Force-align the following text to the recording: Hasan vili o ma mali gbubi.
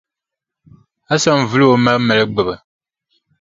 Hasan 1.09 1.39
vili 1.49 1.65
o 1.73 1.75
ma 1.83 1.93
mali 2.07 2.25
gbubi. 2.29 2.55